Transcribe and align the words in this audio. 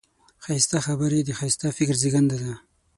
ښایسته 0.43 0.77
خبرې 0.87 1.19
د 1.23 1.29
ښایسته 1.39 1.67
فکر 1.77 1.95
زېږنده 2.01 2.37
ده 2.43 2.53